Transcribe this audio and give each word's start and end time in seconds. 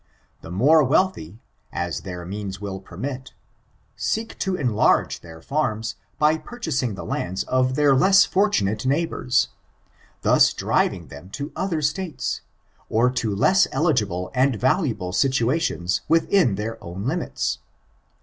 The 0.41 0.49
more 0.49 0.83
wealthy, 0.83 1.37
as 1.71 2.01
their 2.01 2.25
means 2.25 2.59
will 2.59 2.81
pemut, 2.81 3.33
seek 3.95 4.35
to 4.39 4.55
enlarge 4.55 5.19
their 5.19 5.43
farms 5.43 5.93
by 6.17 6.39
purchasing 6.39 6.95
the 6.95 7.05
lands 7.05 7.43
of 7.43 7.75
their 7.75 7.93
less 7.95 8.25
fortunate 8.25 8.83
neighbors; 8.83 9.49
thus 10.23 10.53
driving 10.53 11.09
them 11.09 11.29
to 11.37 11.51
oth^r 11.51 11.83
States, 11.83 12.41
or 12.89 13.11
to 13.11 13.35
less 13.35 13.67
eUgible 13.67 14.31
and 14.33 14.55
valuable 14.55 15.13
situations 15.13 16.01
within 16.07 16.55
their 16.55 16.83
own 16.83 17.05
limits. 17.05 17.59